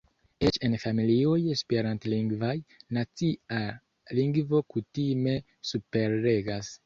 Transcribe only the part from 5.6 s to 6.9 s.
superregas.